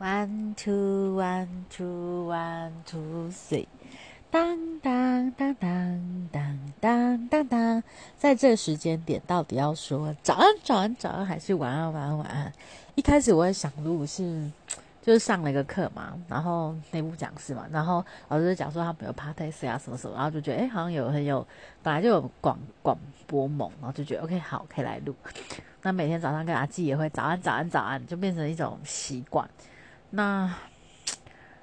[0.00, 3.66] One two one two one two three，
[4.30, 7.82] 当当当当当当当当，
[8.16, 12.52] 在这个时间点，到底要说早安早安早安，还是晚安晚安晚安？
[12.94, 14.48] 一开始我也想录是，
[15.02, 21.44] 就是上了一个课嘛，然后内部讲师嘛，然后老师讲说他没有 p a r t s 啊什么什么，然后就觉得哎，好像有很有，
[21.82, 22.96] 本来就有广广
[23.26, 25.12] 播梦，然后就觉得 OK 好，可以来录。
[25.82, 29.48] 那每天早上跟阿纪也会早安早安早安，就变成一种习惯。
[30.10, 30.52] 那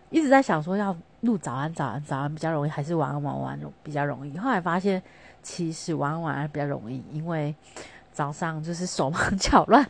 [0.10, 4.38] 一直在想说要录早安早安早安比较容易，还是晚安晚安比较容易？
[4.38, 5.02] 后来发现
[5.42, 7.54] 其实晚安晚安比较容易，因为
[8.12, 9.86] 早上就是手忙 脚乱，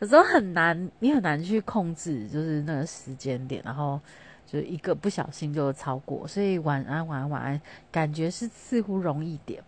[0.00, 4.00] 有时候很难，你很难去控制，就是那个时间点，然后
[4.46, 7.60] 就一个不小心就超过，所以晚安晚安晚安，
[7.92, 9.62] 感觉是似乎容易点。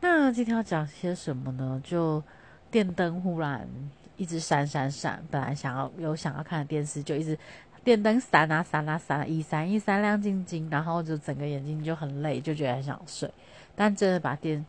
[0.00, 1.80] 那今天要讲些什么呢？
[1.82, 2.22] 就
[2.70, 3.66] 电灯忽然。
[4.16, 7.38] 一直闪闪闪，本来想要有想要看的电视，就一直
[7.84, 13.30] 电灯闪啊闪啊闪，一闪一闪亮晶晶，然后就整个眼睛就很累，就觉得很想睡。
[13.74, 14.64] 但真的把电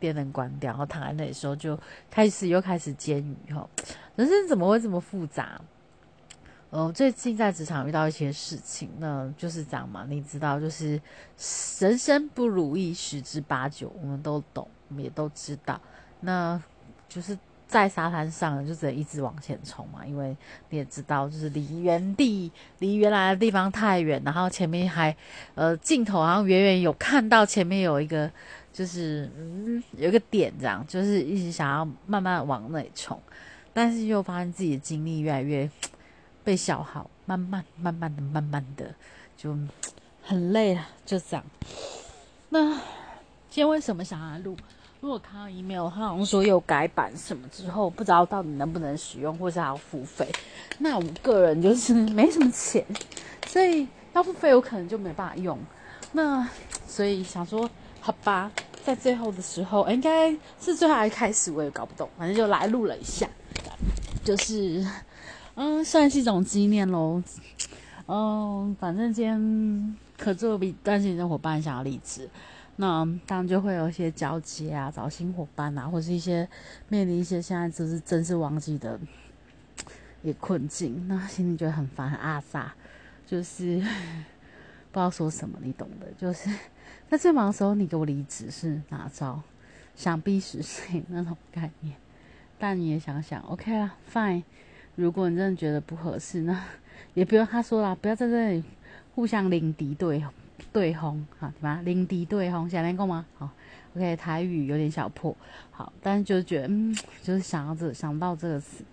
[0.00, 1.78] 电灯关掉，然后躺在那里时候，就
[2.10, 3.68] 开始又开始煎鱼哈。
[4.16, 5.60] 人生怎么会这么复杂？
[6.70, 10.04] 嗯，最近在职场遇到一些事情，那就是这样嘛。
[10.08, 11.00] 你知道，就是
[11.78, 15.80] 人生不如意十之八九，我们都懂，我们也都知道。
[16.20, 16.60] 那
[17.08, 17.38] 就是。
[17.68, 20.34] 在沙滩上就只能一直往前冲嘛，因为
[20.70, 25.14] 你也知道，就是离原地、离原来的地方太远，然后前面还
[25.54, 28.30] 呃镜头好像远远有看到前面有一个，
[28.72, 33.20] 就是嗯有一个点这样，就是一直想要慢慢往那里冲，
[33.74, 35.70] 但是又发现自己的精力越来越
[36.42, 38.94] 被消耗，慢慢慢慢的、慢慢的
[39.36, 39.54] 就
[40.22, 41.44] 很累了，就这样。
[42.48, 42.72] 那
[43.50, 44.56] 今天为什么想要录？
[45.00, 50.28] 如果看到 email，他好像说有改版什么之后，不知道到底能不能使用，或是还要付费。
[50.78, 52.84] 那我个人就是没什么钱，
[53.46, 55.56] 所以要付费，我可能就没办法用。
[56.12, 56.48] 那
[56.86, 58.50] 所以想说，好吧，
[58.84, 63.28] 在最后的时候，应该是最后还开始，我也搞不懂，反正就来录了一下，
[64.24, 64.84] 就是
[65.54, 67.22] 嗯，算是一种纪念喽。
[68.08, 72.28] 嗯，反正今天可做比担心的伙伴想要离职。
[72.80, 76.48] 那当然就会有一些交接啊，找新伙伴啊，或是一些
[76.88, 78.98] 面临一些现在就是真是忘记的
[80.22, 82.72] 也困境，那心里觉得很烦很阿萨，
[83.26, 83.78] 就是
[84.90, 86.06] 不知道说什么，你懂的。
[86.16, 86.48] 就是
[87.10, 89.42] 在最忙的时候，你给我离职是哪招？
[89.96, 91.96] 想逼死谁 那种概念？
[92.60, 94.44] 但你也想想，OK 啦，Fine。
[94.94, 96.64] 如果你真的觉得不合适，那
[97.14, 98.62] 也不用他说了，不要在这里
[99.16, 100.24] 互相领敌对。
[100.78, 101.80] 对轰，好对吧？
[101.84, 103.26] 领敌对轰，想练过吗？
[103.36, 103.50] 好
[103.96, 105.36] ，OK，台语有点小破，
[105.72, 108.84] 好，但是就是觉得，嗯，就是想到这想到这个词，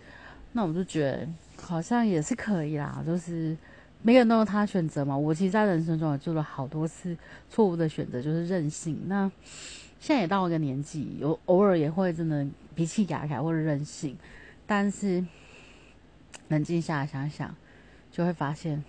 [0.54, 1.28] 那我就觉得
[1.62, 3.04] 好像也是可以啦。
[3.06, 3.56] 就是
[4.02, 5.16] 每个人都有他选择嘛。
[5.16, 7.16] 我其实，在人生中也做了好多次
[7.52, 9.00] 错误的选择，就是任性。
[9.06, 9.32] 那
[10.00, 12.44] 现在也到一个年纪，有偶尔也会真的
[12.74, 14.18] 脾气改改或者任性，
[14.66, 15.24] 但是
[16.48, 17.56] 冷静下来想想，
[18.12, 18.84] 就会发现。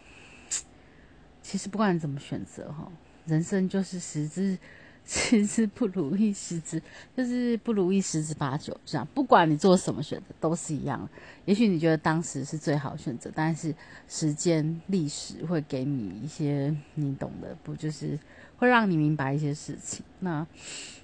[1.47, 2.91] 其实不管怎么选择哈，
[3.25, 4.59] 人生就是十之
[5.07, 6.83] 十之不如意，十之
[7.17, 9.07] 就是不如意十之八九这样。
[9.15, 11.09] 不管你做什么选择都是一样。
[11.45, 13.73] 也许你觉得当时是最好选择，但是
[14.09, 18.19] 时间历史会给你一些你懂的，不就是
[18.57, 20.05] 会让你明白一些事情。
[20.19, 20.45] 那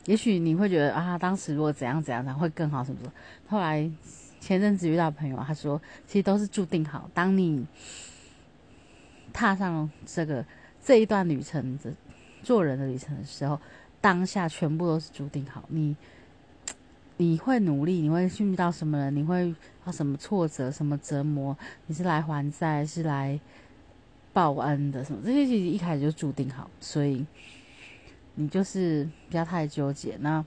[0.07, 3.13] 也许你会觉得啊，当时如果怎样怎样，会更好什么什么。
[3.47, 3.89] 后来
[4.41, 7.09] 前阵子遇到朋友，他说其实都是注定好。
[7.15, 7.65] 当你
[9.33, 10.45] 踏上这个
[10.85, 11.93] 这一段旅程的
[12.43, 13.59] 做人的旅程的时候，
[14.01, 15.65] 当下全部都是注定好。
[15.69, 15.97] 你
[17.19, 19.55] 你会努力，你会遇到什么人，你会
[19.85, 21.57] 到什么挫折、什么折磨？
[21.87, 23.39] 你是来还债，是来
[24.33, 25.05] 报恩的？
[25.05, 27.25] 什么这些其实一开始就注定好，所以
[28.35, 30.17] 你就是不要太纠结。
[30.21, 30.45] 那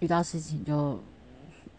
[0.00, 1.02] 遇到事情就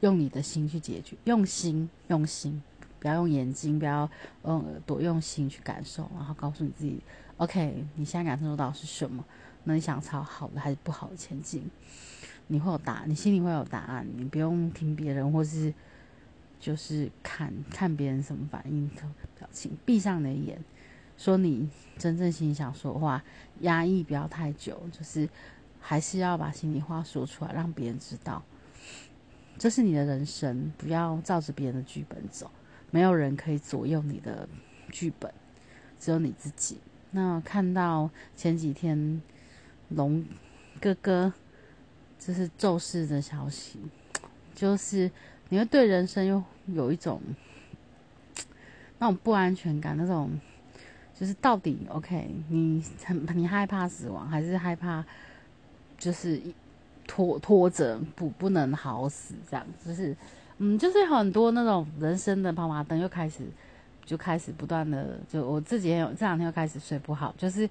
[0.02, 2.62] 用你的心去解决，用心，用心。
[3.06, 4.10] 不要用眼睛，不要
[4.46, 7.00] 用耳朵，用心去感受，然后告诉你自己
[7.38, 9.24] ，OK，你现在感受到是什么？
[9.64, 11.70] 那你想朝好的还是不好的前进？
[12.48, 15.72] 你会有答，你心里会有答案，你不用听别人，或是
[16.60, 19.04] 就是看看别人什么反应的、
[19.38, 20.60] 表情，闭上你的眼，
[21.16, 21.70] 说你
[22.00, 23.24] 真正心里想说的话，
[23.60, 25.30] 压抑不要太久，就是
[25.80, 28.42] 还是要把心里话说出来，让别人知道，
[29.60, 32.50] 这是你的人生，不要照着别人的剧本走。
[32.96, 34.48] 没有人可以左右你的
[34.90, 35.30] 剧本，
[36.00, 36.78] 只有你自己。
[37.12, 39.22] 那看到前几天
[39.90, 40.24] 龙
[40.80, 41.34] 哥哥
[42.18, 43.82] 就是骤逝的消息，
[44.54, 45.12] 就是
[45.50, 47.22] 你会对人生又有一种，
[49.00, 50.32] 那种不安全感，那种
[51.14, 55.04] 就是到底 OK，你很你害怕死亡，还是害怕
[55.98, 56.42] 就是
[57.06, 60.16] 拖拖着不不能好死这样，就是
[60.58, 63.44] 嗯，就是很多那种人生的跑马灯又开始
[64.06, 67.70] 就开始不断的，就我自己也有这两天又开始睡不好，就是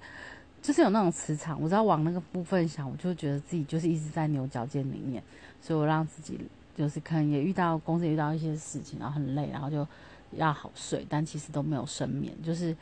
[0.61, 5.21] 就是有那种磁场，我只要往那个部分想，我就觉得自己就是一直在牛角尖里面，
[5.61, 6.39] 所以我让自己
[6.77, 9.87] 就是可能也遇到公司遇到一些事情，然后很累，然后就。
[10.31, 12.75] 要好睡，但其实都没有深眠，就是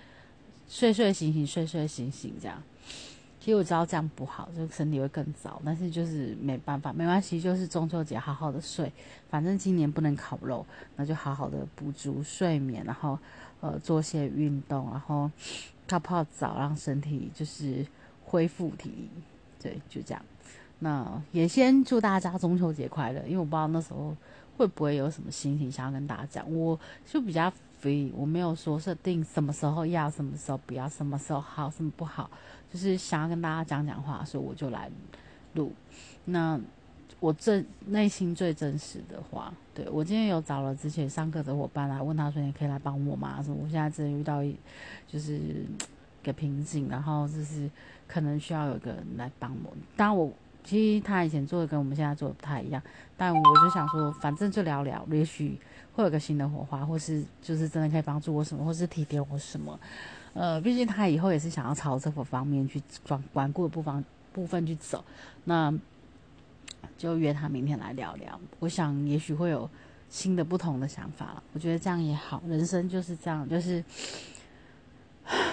[0.67, 2.59] 睡睡醒醒，睡睡醒醒这样。
[3.43, 8.89] 其实我知道这样不好，就身体会更糟，但是就是没办法，没关系，就是中秋节好好的睡，
[9.29, 13.19] 反正今年不能烤肉，那就好好的补足睡眠，然后
[13.59, 15.29] 呃做些运动，然后
[15.89, 17.85] 泡泡澡，让身体就是
[18.23, 19.09] 恢复体力。
[19.61, 20.25] 对，就这样。
[20.79, 24.15] 那也先祝大家中秋节快乐，因为我不知道那时候。
[24.57, 26.53] 会不会有什么心情想要跟大家讲？
[26.53, 27.51] 我就比较
[27.81, 32.29] free，我没有说设定什么时候要，什么时候不要，什么时候好，什么不好，
[32.71, 34.89] 就是想要跟大家讲讲话，所以我就来
[35.53, 35.73] 录。
[36.25, 36.59] 那
[37.19, 44.55] 我最内心最真实的话，对我今天有找了之前上课的伙伴来问他说：“你可以来帮我吗？”说我现在真的遇到一
[45.07, 45.65] 就是
[46.23, 47.69] 个瓶颈，然后就是
[48.07, 49.73] 可能需要有个人来帮我。
[49.97, 50.31] 当然我。
[50.63, 52.81] 其实他以前做的跟我们现在做的不太一样，
[53.17, 55.59] 但我就想说，反正就聊聊，也许
[55.93, 59.77] 会有个新的火花，或是就是真的可以帮助我什么，或是提点我什么。
[60.33, 65.03] 呃，毕竟他以后也是想要朝这个方面去转顽固的部分部分去走，
[65.43, 65.73] 那
[66.97, 68.39] 就约他明天来聊聊。
[68.59, 69.69] 我想也许会有
[70.09, 71.43] 新的不同的想法了。
[71.53, 73.83] 我觉得这样也好，人生就是这样，就是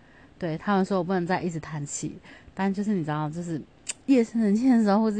[0.38, 2.18] 对他们说我不能再一直叹气，
[2.54, 3.60] 但就是你知道，就是。
[4.10, 5.18] 夜深人静的时候，或者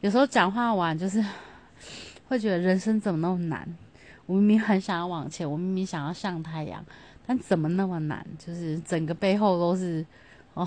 [0.00, 1.22] 有时候讲话完，就是
[2.26, 3.76] 会觉得人生怎么那么难？
[4.26, 6.84] 我明明很想要往前，我明明想要像太阳，
[7.26, 8.24] 但怎么那么难？
[8.38, 10.04] 就是整个背后都是
[10.54, 10.66] 哦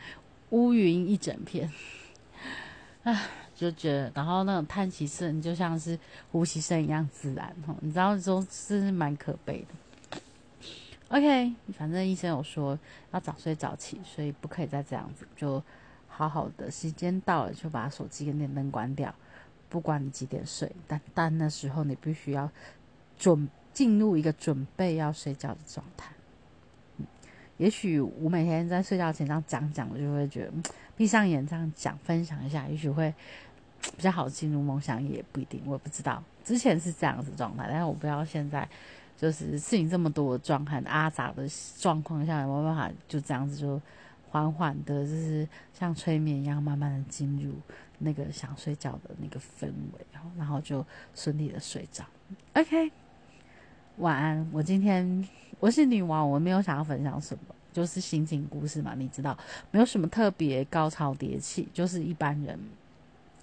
[0.50, 1.70] 乌云一整片，
[3.04, 3.22] 啊，
[3.54, 5.98] 就觉得，然后那种叹息声就像是
[6.30, 9.64] 呼吸声一样自然，哦，你知道，说是蛮可悲
[10.12, 10.20] 的。
[11.08, 12.78] OK，反正医生有说
[13.12, 15.62] 要早睡早起，所以不可以再这样子就。
[16.16, 19.12] 好好的，时间到了就把手机跟电灯关掉，
[19.68, 22.48] 不管你几点睡，但但那时候你必须要
[23.18, 26.12] 准进入一个准备要睡觉的状态。
[26.98, 27.06] 嗯
[27.56, 30.52] 也许我每天在睡觉前这样讲讲，我就会觉得
[30.96, 33.12] 闭上眼这样讲分享一下，也许会
[33.96, 36.22] 比较好进入梦乡，也不一定，我也不知道。
[36.44, 38.68] 之前是这样子状态，但是我不知道现在
[39.16, 43.82] 就是事情这么多状态阿杂的状况下，有没有办法就这样子就。
[44.34, 47.54] 缓缓的，就是像催眠一样，慢慢的进入
[48.00, 50.04] 那个想睡觉的那个氛围，
[50.36, 50.84] 然后就
[51.14, 52.04] 顺利的睡着。
[52.54, 52.90] OK，
[53.98, 54.44] 晚安。
[54.52, 55.24] 我今天
[55.60, 59.38] 我是女王，我没有想要分享什么，就是心情故事嘛，你知道，
[59.70, 62.58] 没有什么特别高潮迭起，就是一般人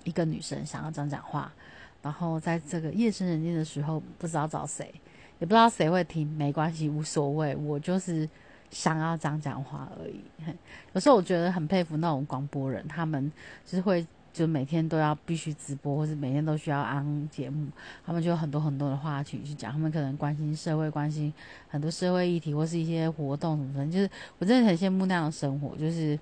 [0.04, 1.54] 一个女生想要讲讲话，
[2.02, 4.94] 然后在这个夜深人静的时候，不知道找谁，
[5.40, 8.28] 也不知道谁会听，没关系，无所谓，我就是。
[8.72, 10.20] 想要讲讲话而已。
[10.94, 13.32] 有时候我觉得很佩服那种广播人，他们
[13.66, 17.68] 就是会就每天都要必须直播，或是每天都需要安节目，
[18.06, 19.72] 他们就有很多很多的话题去讲。
[19.72, 21.34] 他们可能关心社会，关心
[21.68, 23.86] 很多社会议题，或是一些活动什么的。
[23.92, 24.10] 就是
[24.40, 25.76] 我真的很羡慕那样的生活。
[25.76, 26.18] 就是，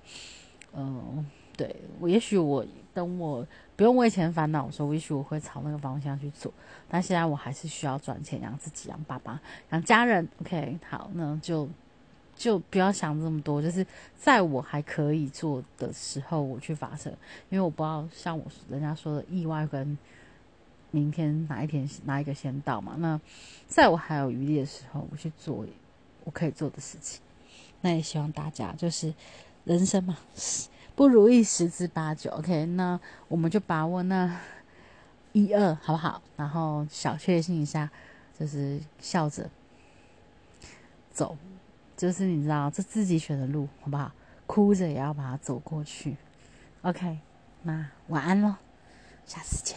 [0.74, 1.24] 嗯，
[1.56, 6.52] 对我也许我等我不用为钱烦恼的时候，也许我会朝那个方向去做。
[6.88, 9.40] 但现在我还是需要赚钱养自己、养爸爸、
[9.70, 10.28] 养家人。
[10.40, 11.68] OK，好，那就。
[12.40, 13.86] 就不要想这么多，就是
[14.18, 17.10] 在我还可以做的时候，我去发射，
[17.50, 19.98] 因为我不知道像我人家说的意外跟
[20.90, 22.94] 明天哪一天哪一个先到嘛。
[22.96, 23.20] 那
[23.66, 25.66] 在我还有余力的时候，我去做
[26.24, 27.20] 我可以做的事情。
[27.82, 29.12] 那也希望大家就是
[29.64, 30.16] 人生嘛，
[30.96, 32.30] 不如意十之八九。
[32.30, 34.40] OK，那我们就把握那
[35.32, 36.22] 一二，好不好？
[36.38, 37.90] 然后小确幸一下，
[38.38, 39.50] 就是笑着
[41.12, 41.36] 走。
[42.00, 44.10] 就是你知道，这自己选的路，好不好？
[44.46, 46.16] 哭着也要把它走过去。
[46.80, 47.18] OK，
[47.62, 48.54] 那晚安喽，
[49.26, 49.76] 下次见。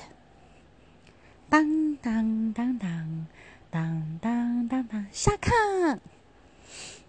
[1.50, 3.28] 当当当当
[3.70, 6.00] 当当当当，下课。